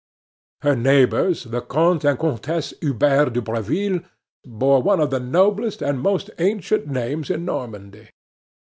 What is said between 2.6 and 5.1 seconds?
Hubert de Breville, bore one